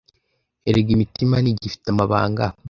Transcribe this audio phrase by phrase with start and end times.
[0.69, 2.45] erega imitima ntigifite amabanga